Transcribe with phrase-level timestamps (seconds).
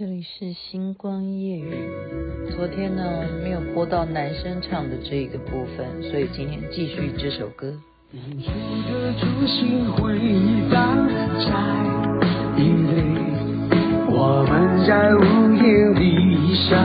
[0.00, 1.74] 这里是星光夜语。
[2.56, 3.02] 昨天呢，
[3.42, 7.70] 没有播到男生唱的这个部分，所以今天继续这首歌。
[8.10, 8.48] 远处
[8.98, 10.18] 的烛星回
[10.70, 11.52] 荡在
[12.56, 12.62] 雨
[12.94, 13.02] 里，
[14.08, 16.80] 我们在屋檐底下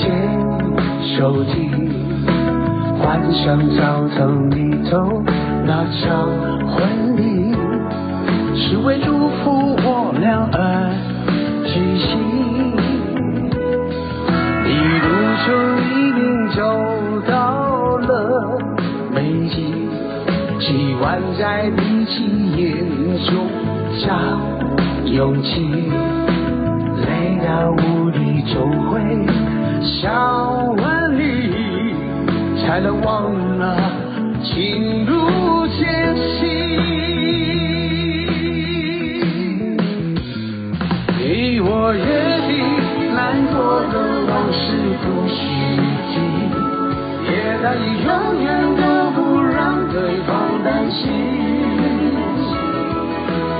[0.00, 0.08] 牵
[1.14, 1.92] 手听，
[2.98, 5.22] 幻想澡堂里头
[5.66, 6.26] 那场
[6.70, 7.54] 婚礼，
[8.56, 11.15] 是为祝福我俩而。
[11.76, 12.08] 举行，
[14.64, 14.68] 一
[15.04, 15.06] 路
[15.44, 15.46] 中
[15.84, 16.56] 一定走
[17.28, 18.08] 到了
[19.12, 19.16] 美
[19.50, 19.54] 景，
[20.58, 21.04] 希望
[21.38, 22.14] 在彼此
[22.56, 22.64] 眼
[23.26, 23.46] 中
[24.00, 24.06] 找
[25.04, 25.92] 勇气，
[27.06, 28.54] 累到无力总
[28.88, 28.94] 会
[29.82, 31.94] 想问你，
[32.62, 33.76] 才能忘了
[34.42, 35.05] 情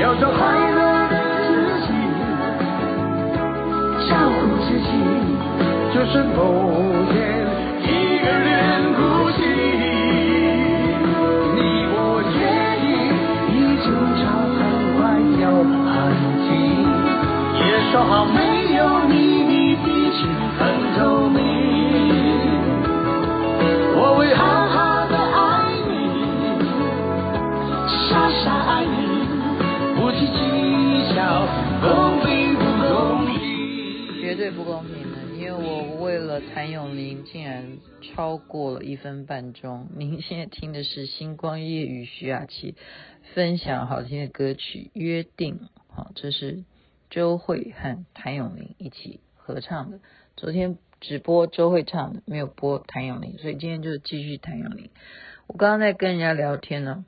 [0.00, 0.38] 要做快
[0.70, 0.78] 乐
[1.10, 1.14] 的
[1.46, 1.48] 自
[1.86, 1.88] 己，
[4.08, 4.90] 照顾自己，
[5.92, 6.36] 就是梦
[34.38, 39.88] 对不公平的，因为我为了谭咏麟竟然超过了一分半钟。
[39.96, 42.76] 您现在听的是星光夜雨徐雅琪
[43.34, 45.56] 分享好听的歌曲《约定》，
[45.88, 46.62] 好，这是。
[47.10, 49.98] 周蕙和谭咏麟一起合唱的，
[50.36, 54.90] 昨天只播周蕙唱的，没有播谭咏麟，所以今天就继续谭咏麟。
[55.48, 57.04] 我刚刚在跟人家聊天呢，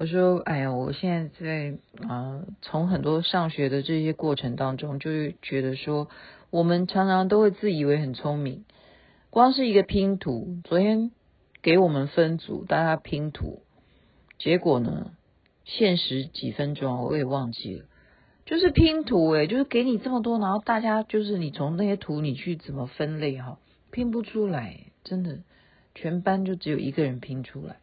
[0.00, 6.08] 我说：“哎呀，我现在在啊、从很多上学的这些过程当中，就是觉得说，
[6.50, 8.64] 我们常常都会自以为很聪明，
[9.30, 11.10] 光是一个拼图，昨天
[11.62, 13.62] 给我们分组，大家拼图，
[14.38, 15.10] 结果呢，
[15.64, 17.84] 限时几分钟，我也忘记了。”
[18.46, 23.58] 就是拼图诶，就是给你这么多，然后大家就是你从那些图你去怎么分类哈，
[23.90, 25.40] 拼不出来，真的，
[25.94, 27.76] 全班就只有一个人拼出来，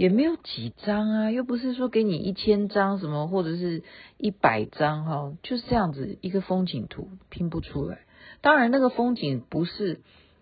[0.00, 3.82] 也没有几张啊，又不是说给你一千张什么或者是
[4.16, 7.98] 一百张哈，就是这样子一个风景图拼不出来。
[8.40, 10.00] 当然那个风景不是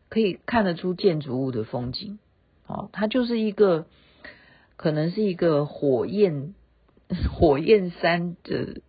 [0.09, 2.21] 可以看得出建筑物的风景，
[2.69, 3.87] 哦，它就是一个
[4.77, 6.55] 可能是一个火焰
[7.29, 8.81] 火焰山的。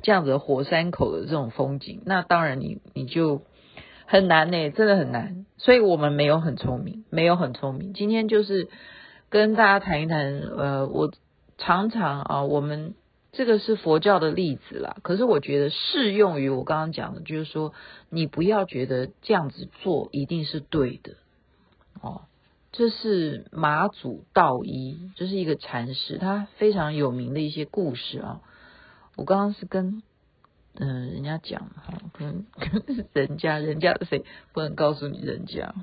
[0.00, 3.42] 这样子火山口的这种风景，那当然你你就
[4.06, 5.44] 很难呢，真的很难。
[5.56, 7.94] 所以我们没有很聪明，没有很聪明。
[7.94, 8.68] 今天就是
[9.30, 11.12] 跟大家谈一谈，呃，我
[11.58, 12.94] 常常啊，我们
[13.32, 17.72] 这个是佛教的例子啦，可是我觉得适用于我刚刚讲的，就是说
[18.08, 21.14] 你不要觉得这样子做一定是对的
[22.00, 22.22] 哦。
[22.70, 28.40] 这是马祖道一，这是一个禅师，他非常有名的一些故事啊。
[29.16, 30.02] 我刚刚是跟
[30.80, 35.74] 嗯、人家讲哈，跟跟人家 人家谁不能告诉你人家。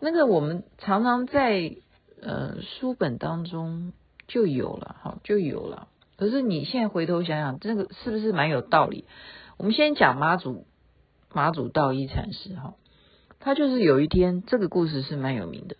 [0.00, 1.76] 那个我们常常在
[2.20, 3.92] 呃书本当中
[4.28, 5.88] 就有了哈，就有了。
[6.16, 9.04] 可是你现在回头想想，这个是不是蛮有道理？
[9.56, 10.66] 我们先讲马祖
[11.32, 12.74] 马祖道一禅师哈，
[13.40, 15.76] 他就是有一天这个故事是蛮有名的。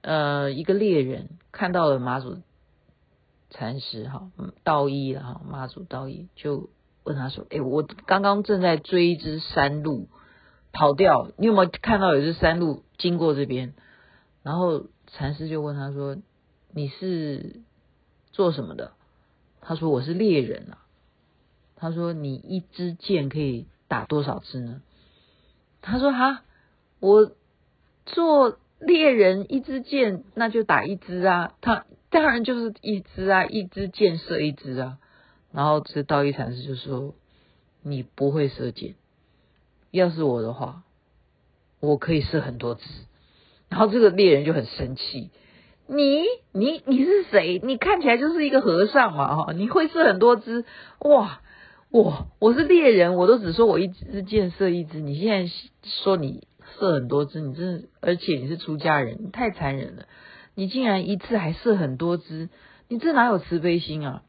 [0.00, 2.38] 呃，一个猎人看到了马祖。
[3.54, 4.30] 禅师哈，
[4.64, 6.70] 道一哈，妈祖道一就
[7.04, 10.08] 问他说：“哎，我刚刚正在追一只山鹿，
[10.72, 13.74] 跑掉，你有没有看到有只山鹿经过这边？”
[14.42, 16.16] 然后禅师就问他说
[16.72, 17.60] ：“你是
[18.32, 18.92] 做什么的？”
[19.60, 20.78] 他说：“我是猎人啊。”
[21.76, 24.82] 他说：“你一支箭可以打多少只呢？”
[25.82, 26.42] 他说：“哈，
[27.00, 27.32] 我
[28.06, 31.86] 做猎人，一支箭那就打一只啊。”他。
[32.10, 34.98] 当然就是一支啊，一支箭射一支啊。
[35.50, 37.14] 然后这道一禅师就说
[37.80, 38.96] ：“你不会射箭，
[39.90, 40.82] 要是我的话，
[41.80, 42.82] 我可以射很多支。”
[43.72, 45.30] 然后这个猎人就很生气
[45.88, 47.58] ：“你你你是谁？
[47.64, 49.52] 你看起来就是一个和尚嘛，哈！
[49.54, 50.66] 你会射很多支？
[51.00, 51.40] 哇，
[51.90, 55.00] 我我是猎人，我都只说我一支箭射一支。
[55.00, 55.50] 你现在
[55.82, 56.46] 说你
[56.78, 60.02] 射很多支，你真的，而且你是出家人，你太残忍了。”
[60.54, 62.50] 你竟然一次还射很多只，
[62.88, 64.22] 你这哪有慈悲心啊？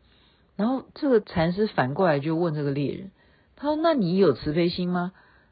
[0.55, 3.11] 然后这个禅师反过来就问这个猎人
[3.57, 5.11] ：“他说：“那你有慈悲心吗？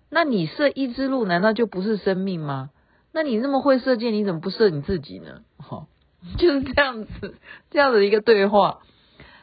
[0.10, 2.70] 那你射一只鹿，难道就不是生命吗？
[3.12, 5.88] 那你那么会射箭，你怎么不射你自己呢？” 哈，
[6.38, 7.36] 就是这样子，
[7.70, 8.80] 这样子的一个对话，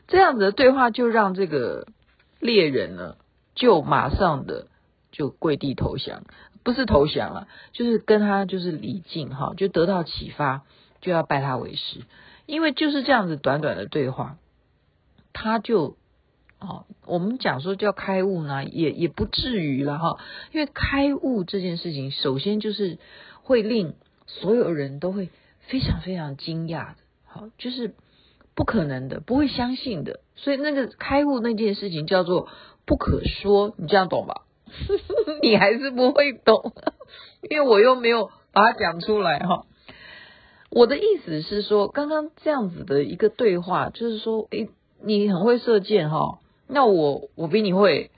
[0.06, 1.86] 这样子的对话就让这个
[2.40, 3.16] 猎人呢，
[3.54, 4.66] 就马上的
[5.12, 6.24] 就跪地投降，
[6.62, 10.62] 不是投降啊，就是跟他就是礼敬哈，就得到启发，
[11.00, 12.00] 就要拜他为师，
[12.46, 14.36] 因为就是这样子短短的对话，
[15.32, 15.96] 他就。
[16.60, 20.18] 哦，我们讲说叫开悟呢，也也不至于了哈。
[20.50, 22.98] 因为开悟这件事情，首先就是
[23.48, 23.94] 会令
[24.26, 25.30] 所有人都会
[25.60, 27.94] 非常非常惊讶的，好，就是
[28.54, 30.20] 不可能的，不会相信的。
[30.36, 32.46] 所以那个开悟那件事情叫做
[32.84, 34.42] 不可说，你这样懂吧？
[35.40, 36.74] 你还是不会懂，
[37.48, 39.64] 因为我又没有把它讲出来哈。
[40.68, 44.68] 我的意思是说，刚刚这样子的一个对话，就是说，诶，
[45.02, 46.40] 你很会射箭哈。
[46.66, 48.10] 那我我比你会，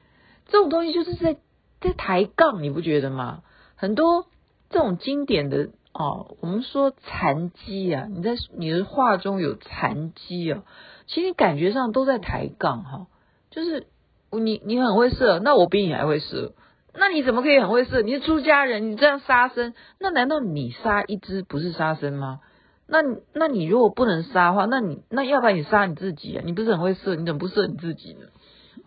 [0.49, 1.37] 这种东西就是在
[1.81, 3.44] 在抬杠，你不觉得吗？
[3.76, 4.26] 很多
[4.71, 10.63] 这种经典的哦，我们说禅机啊，你在你的话中有禅机啊，
[11.07, 13.07] 其实你感觉上都在抬杠哈，
[13.51, 13.89] 就是
[14.31, 16.55] 你你很会射，那我比你还会射，
[16.95, 18.01] 那你怎么可以很会射？
[18.01, 22.41] 你是出家人，你这样杀生，那难道你杀一只不是杀生吗？
[22.87, 23.03] 那
[23.33, 26.43] 那你如果不能杀的话，那你那要不然你杀你自己啊？
[26.45, 28.27] 你不是很会射，你怎么不射你自己呢？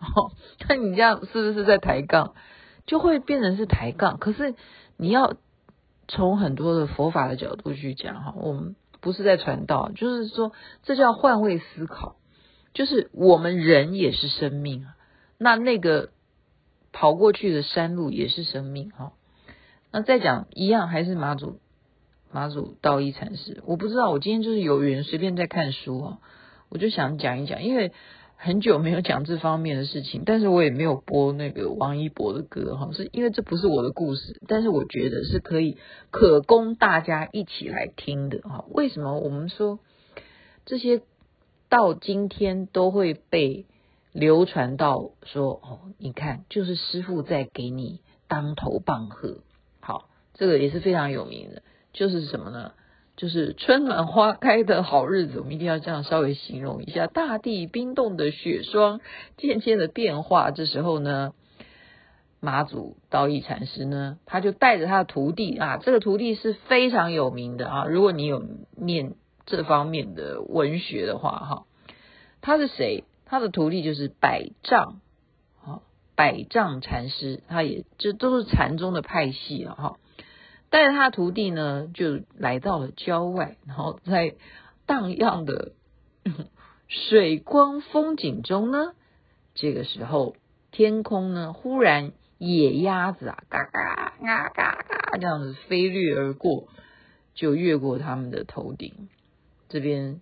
[0.00, 0.32] 哦，
[0.68, 2.34] 那你这样是不是在抬杠？
[2.86, 4.18] 就会变成是抬杠。
[4.18, 4.54] 可是
[4.96, 5.34] 你要
[6.08, 10.52] 从很多的佛法的角度去讲哈，我们不是在传道，就是说
[10.82, 12.16] 这叫换位思考，
[12.72, 14.86] 就是我们人也是生命。
[15.38, 16.10] 那那个
[16.92, 19.12] 跑过去的山路也是生命哈。
[19.90, 21.60] 那再讲一样，还是马祖
[22.32, 26.18] 马祖道一禅师，我不知道，我今天就是有缘随便在看书啊，
[26.68, 27.92] 我就想讲一讲，因为。
[28.44, 35.78] 很久没有讲这方面的事情，但是我也没有播那个王一博的歌哈，是因为这不是我的故事，但是我觉得是可以
[36.10, 38.66] 可供大家一起来听的哈。
[38.68, 39.78] 为什么我们说
[40.66, 41.00] 这些
[41.70, 43.64] 到今天都会被
[44.12, 45.80] 流传到说哦？
[45.96, 49.38] 你看，就是师傅在给你当头棒喝，
[49.80, 51.62] 好，这个也是非常有名的，
[51.94, 52.72] 就是什么呢？
[53.16, 57.06] 就是春暖花开的好日子，我们一定要这样稍微形容一下。
[57.06, 59.00] 大地冰冻的雪霜
[59.36, 61.32] 渐渐的变化，这时候呢，
[62.40, 67.84] 马祖道一禅师呢，他就带着他的徒弟啊，这个徒弟是非常有名的啊。
[67.84, 68.42] 如果你有
[68.76, 69.14] 念
[69.46, 71.66] 这方面的文学的话，哈，
[72.40, 73.04] 他是谁？
[73.26, 75.00] 他的徒弟就是百丈
[75.64, 75.82] 啊，
[76.16, 79.96] 百丈禅师，他也这都是禅宗的派系啊，哈。
[80.74, 84.34] 带着他徒弟呢，就来到了郊外，然后在
[84.86, 85.70] 荡漾的
[86.90, 88.92] 水光风景中呢，
[89.54, 90.34] 这个时候
[90.72, 96.66] 天空呢，忽然野鸭子啊，嘎嘎嘎嘎嘎这样子飞掠而过，
[97.34, 99.08] 就越过他们的头顶。
[99.68, 100.20] 这边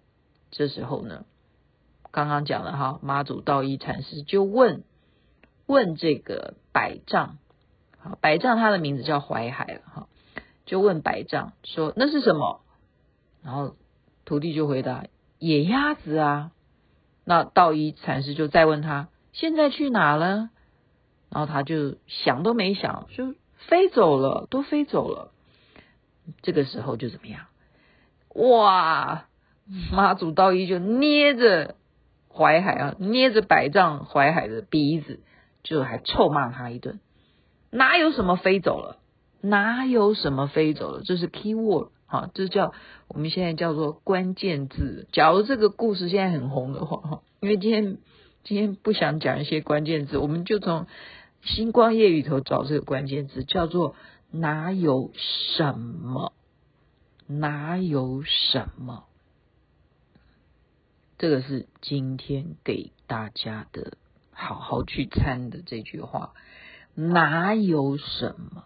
[0.50, 1.24] 这时候呢，
[2.10, 4.84] 刚刚讲了哈，妈祖道一禅师就问
[5.64, 7.38] 问这个百丈，
[7.98, 10.08] 好，百丈他的名字叫淮海了哈。
[10.64, 12.60] 就问百丈说：“那是什么？”
[13.42, 13.76] 然后
[14.24, 15.04] 徒弟就回答
[15.38, 16.52] ：“野鸭子啊。”
[17.24, 20.50] 那道一禅师就再问他：“现在去哪了？”
[21.30, 23.34] 然后他就想都没想，就
[23.68, 25.32] 飞走了，都飞走了。
[26.42, 27.46] 这个时候就怎么样？
[28.34, 29.26] 哇！
[29.92, 31.76] 马祖道一就捏着
[32.28, 35.20] 淮海啊，捏着百丈淮海的鼻子，
[35.62, 37.00] 就还臭骂他一顿
[37.70, 38.98] ：“哪有什么飞走了？”
[39.42, 41.02] 哪有什么飞走了？
[41.04, 42.72] 这是 key word 哈，这叫
[43.08, 45.08] 我们现在叫做关键字。
[45.12, 47.98] 假如这个故事现在很红的话哈，因为今天
[48.44, 50.86] 今天不想讲一些关键字，我们就从
[51.42, 53.96] 星光夜语里头找这个关键字，叫做
[54.30, 55.10] 哪有
[55.56, 56.32] 什么？
[57.26, 59.04] 哪有什么？
[61.18, 63.94] 这个是今天给大家的
[64.32, 66.32] 好好去参的这句话，
[66.94, 68.64] 哪有什么？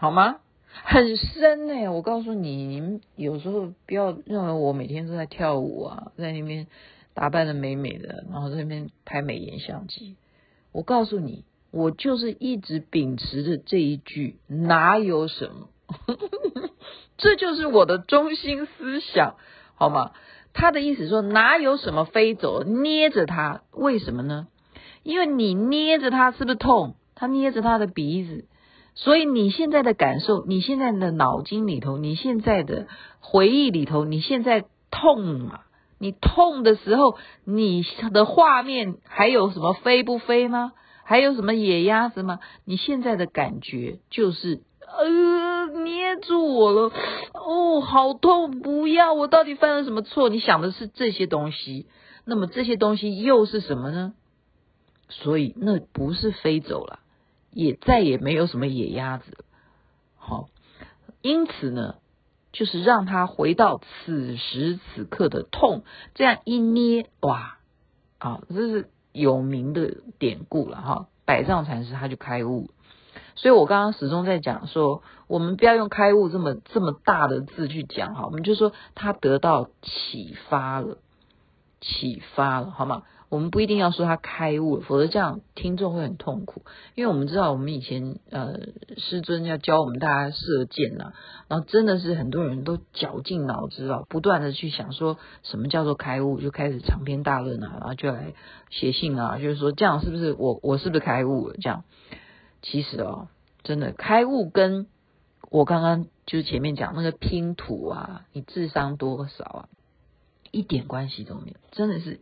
[0.00, 0.36] 好吗？
[0.84, 6.68] 很深呢、我告诉你，你们有时候不要认为我每天都在跳舞啊，在那边
[7.14, 10.16] 打扮的美美的，然后在那边拍美颜相机。
[10.70, 15.68] 我告诉你，我就是一直秉持着这一句，哪有什么？
[17.18, 19.34] 这就是我的中心思想，
[19.74, 20.12] 好吗？
[20.52, 24.46] 他的意思说，哪有什么飞走，捏着它，为什么呢？
[25.02, 26.94] 因为你捏着它，是不是痛？
[27.16, 28.44] 他捏着他的鼻子。
[28.94, 32.88] 所以你现在的感受，你现在的脑筋里头，你现在的
[33.20, 35.60] 回忆里头，你现在痛嘛？
[35.98, 40.72] 你痛的时候，你的画面还有什么飞不飞吗？
[41.04, 42.38] 还有什么野鸭子吗？
[42.64, 46.92] 你现在的感觉就是，呃，捏住我了，
[47.32, 50.28] 哦，好痛，不要，我到底犯了什么错？
[50.28, 51.86] 你想的是这些东西，
[52.24, 54.12] 那么这些东西又是什么呢？
[55.08, 57.00] 所以那不是飞走了，
[57.58, 59.44] 也再也没有什么野鸭子。
[60.16, 60.48] 好，
[61.22, 61.96] 因此呢，
[62.52, 65.82] 就是让他回到此时此刻的痛，
[66.14, 67.58] 这样一捏，哇，
[68.18, 68.90] 啊，这是。
[69.10, 72.70] 有名的典故了哈，百丈禅师他就开悟，
[73.34, 80.98] 所以我刚刚始终在讲说，我们不要用开悟这么这么大的字去讲哈，我们就说他得到启发了，
[81.80, 83.02] 启发了好吗？
[83.28, 86.62] 我们不一定要说他开悟，否则这样听众会很痛苦。
[86.94, 88.58] 因为我们知道，我们以前呃
[88.96, 91.12] 师尊要教我们大家射箭呐，
[91.46, 98.32] 然后真的是很多人都绞尽脑汁啊，不断的去想说什么叫做开悟，就开始长篇大论啊，然后就来
[98.70, 101.56] 写信啊，就是说这样是不是我我是不是开悟了？
[101.60, 101.84] 这样
[102.62, 103.28] 其实哦，
[103.62, 104.86] 真的开悟跟
[105.50, 109.68] 我刚刚就是前面讲那个拼图啊，你智商多少啊，
[110.50, 112.20] 一点关系都没有，真的是。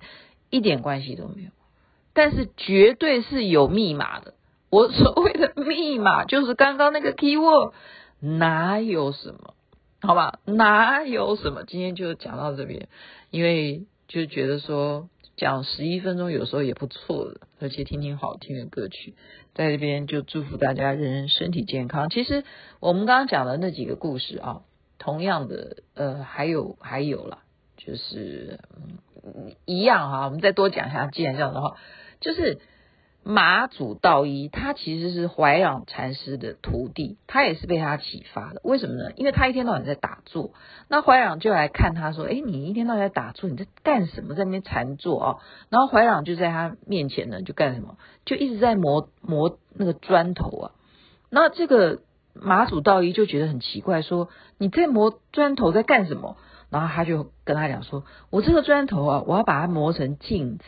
[0.51, 1.51] 一点关系都没有，
[2.13, 4.35] 但是绝对是有密码的。
[4.71, 7.73] 我所谓的密码就是刚刚那个 keyword，
[8.21, 9.55] 哪有什么？
[10.03, 11.65] 好吧，哪有什么？
[11.65, 12.89] 今天就讲到这边，
[13.31, 19.15] 因为就觉得说讲十一分钟有时候也不错的，而且听听好听的歌曲，
[19.55, 22.11] 在这边就祝福大家人人身体健康。
[22.11, 22.45] 其实
[22.81, 24.63] 我们刚刚讲的那几个故事啊，
[24.99, 27.39] 同样的呃，还有还有啦，
[27.77, 28.61] 就是。
[29.25, 31.09] 嗯一样哈，我们再多讲一下。
[31.09, 31.77] 既然这样的话，
[32.21, 32.61] 就是
[33.25, 38.61] 马祖道一，他其实是怀让禅师的徒弟，他也是被他启发的。
[38.63, 39.11] 为什么呢？
[39.17, 40.53] 因为他一天到晚在打坐，
[40.89, 44.37] 那怀让就来看他说：“哎，你一天到晚在打坐，你在干什么？
[44.37, 45.37] 在那边禅坐啊？”
[45.71, 47.99] 然后怀让就在他面前呢，就干什么？
[48.25, 50.71] 就一直在磨磨那个砖头啊。
[51.31, 51.99] 那这个
[52.33, 56.37] 马祖道一就觉得很奇怪，说：“你在磨砖头在干什么？”
[56.71, 60.65] 然后他就跟他讲说：“我这个砖头啊，我要把它磨成镜子。”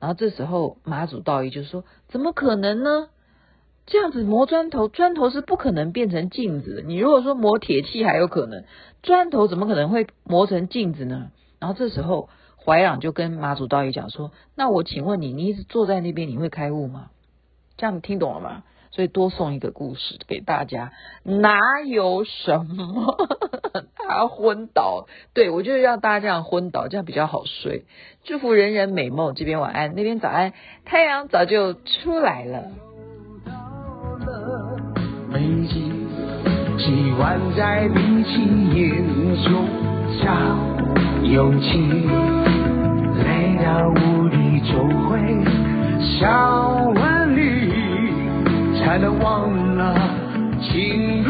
[0.00, 3.08] 然后这时候马祖道一就说：“怎么可能呢？
[3.86, 6.82] 这样子磨砖头，砖头是不可能变成镜子的。
[6.82, 8.64] 你如果说磨铁器还有可能，
[9.02, 12.28] 砖头怎么可能会磨成镜子呢？”然后这时候
[12.64, 17.10] 怀朗就跟马祖道一讲说：“那我请问你，你一直坐在那边，你会开悟吗？”
[17.78, 18.64] 这样你听懂了吗？
[18.96, 20.90] 所以多送一个故事给大家，
[21.22, 23.14] 哪有什么
[23.94, 25.06] 他昏倒？
[25.34, 27.84] 对，我就是让大家这样昏倒，这样比较好睡。
[28.24, 30.54] 祝福人人美梦，这边晚安，那边早安，
[30.86, 32.62] 太阳早就出来了。
[35.30, 36.08] 北京，
[36.78, 39.04] 希望在闭起眼
[39.44, 39.68] 中
[40.24, 40.32] 找
[41.22, 41.68] 勇气，
[43.22, 45.20] 累到无力总会
[46.18, 47.65] 想万里。
[48.86, 49.96] 才能忘了
[50.62, 51.24] 情